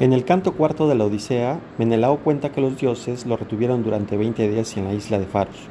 [0.00, 4.16] En el canto cuarto de la Odisea, Menelao cuenta que los dioses lo retuvieron durante
[4.16, 5.68] 20 días en la isla de Faros,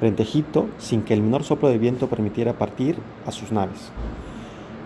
[0.00, 3.92] frente a Egipto, sin que el menor soplo de viento permitiera partir a sus naves.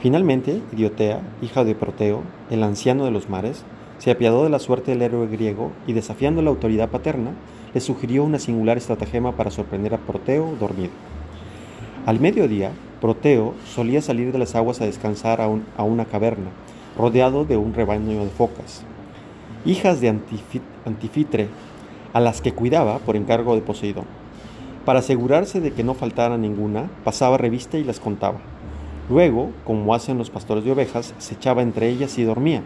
[0.00, 2.20] Finalmente, Idiotea, hija de Proteo,
[2.50, 3.64] el anciano de los mares,
[3.96, 7.30] se apiadó de la suerte del héroe griego y desafiando la autoridad paterna,
[7.72, 10.92] le sugirió una singular estratagema para sorprender a Proteo dormido.
[12.04, 15.44] Al mediodía, Proteo solía salir de las aguas a descansar a,
[15.78, 16.50] a una caverna,
[16.96, 18.82] rodeado de un rebaño de focas,
[19.64, 20.08] hijas de
[20.84, 21.48] Antifitre,
[22.12, 24.04] a las que cuidaba por encargo de Poseidón.
[24.84, 28.40] Para asegurarse de que no faltara ninguna, pasaba revista y las contaba.
[29.08, 32.62] Luego, como hacen los pastores de ovejas, se echaba entre ellas y dormía.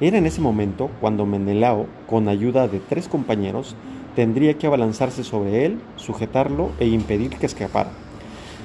[0.00, 3.76] Era en ese momento cuando Menelao, con ayuda de tres compañeros,
[4.14, 7.90] tendría que abalanzarse sobre él, sujetarlo e impedir que escapara.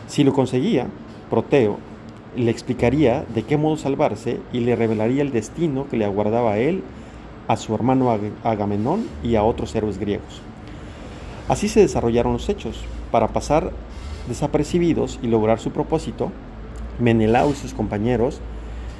[0.07, 0.87] Si lo conseguía,
[1.29, 1.77] Proteo
[2.35, 6.57] le explicaría de qué modo salvarse y le revelaría el destino que le aguardaba a
[6.57, 6.83] él,
[7.47, 10.41] a su hermano Agamenón y a otros héroes griegos.
[11.47, 12.83] Así se desarrollaron los hechos.
[13.11, 13.71] Para pasar
[14.27, 16.31] desapercibidos y lograr su propósito,
[16.99, 18.39] Menelao y sus compañeros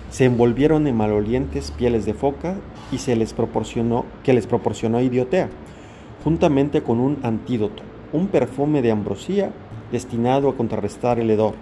[0.09, 2.55] se envolvieron en malolientes pieles de foca
[2.91, 5.49] y se les proporcionó que les proporcionó Idiotea,
[6.23, 9.51] juntamente con un antídoto, un perfume de ambrosía
[9.91, 11.53] destinado a contrarrestar el hedor.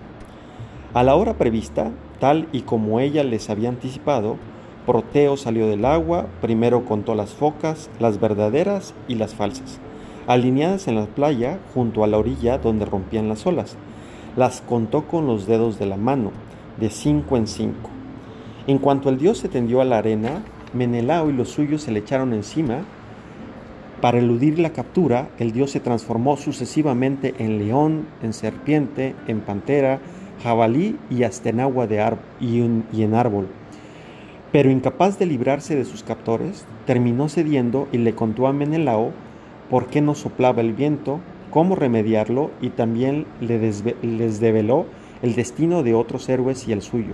[0.92, 4.38] A la hora prevista, tal y como ella les había anticipado,
[4.88, 9.80] Proteo salió del agua, primero contó las focas, las verdaderas y las falsas,
[10.26, 13.78] alineadas en la playa junto a la orilla donde rompían las olas.
[14.36, 16.32] Las contó con los dedos de la mano,
[16.80, 17.92] de cinco en cinco.
[18.66, 20.42] En cuanto el dios se tendió a la arena,
[20.74, 22.80] Menelao y los suyos se le echaron encima.
[24.02, 30.00] Para eludir la captura, el dios se transformó sucesivamente en león, en serpiente, en pantera,
[30.44, 32.04] jabalí y hasta en agua de
[32.40, 32.62] y,
[32.94, 33.48] y en árbol.
[34.52, 39.12] Pero incapaz de librarse de sus captores, terminó cediendo y le contó a Menelao
[39.70, 41.20] por qué no soplaba el viento,
[41.52, 44.86] cómo remediarlo y también les develó
[45.22, 47.14] el destino de otros héroes y el suyo,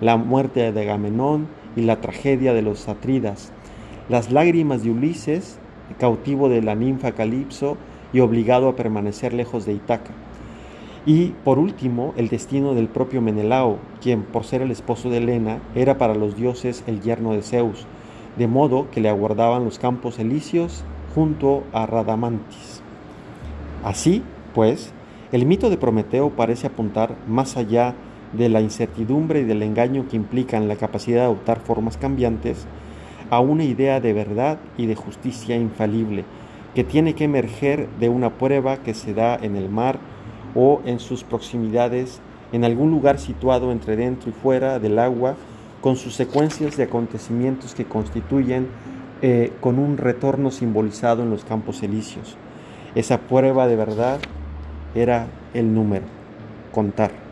[0.00, 3.52] la muerte de Agamenón y la tragedia de los Atridas,
[4.08, 5.58] las lágrimas de Ulises,
[5.98, 7.76] cautivo de la ninfa Calipso
[8.12, 10.10] y obligado a permanecer lejos de Itaca
[11.04, 15.58] y por último, el destino del propio Menelao, quien por ser el esposo de Helena
[15.74, 17.86] era para los dioses el yerno de Zeus,
[18.36, 22.82] de modo que le aguardaban los campos elíseos junto a Radamantis.
[23.84, 24.22] Así,
[24.54, 24.92] pues,
[25.32, 27.94] el mito de Prometeo parece apuntar más allá
[28.32, 32.66] de la incertidumbre y del engaño que implican la capacidad de adoptar formas cambiantes,
[33.28, 36.24] a una idea de verdad y de justicia infalible,
[36.74, 39.98] que tiene que emerger de una prueba que se da en el mar
[40.54, 42.20] o en sus proximidades,
[42.52, 45.36] en algún lugar situado entre dentro y fuera del agua,
[45.80, 48.68] con sus secuencias de acontecimientos que constituyen
[49.20, 52.36] eh, con un retorno simbolizado en los campos elíseos.
[52.94, 54.20] Esa prueba de verdad
[54.94, 56.04] era el número,
[56.72, 57.31] contar.